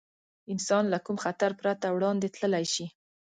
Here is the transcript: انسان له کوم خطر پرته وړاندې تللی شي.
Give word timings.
انسان 0.53 0.83
له 0.93 0.97
کوم 1.05 1.17
خطر 1.23 1.51
پرته 1.59 1.87
وړاندې 1.91 2.27
تللی 2.35 2.65
شي. 2.73 2.85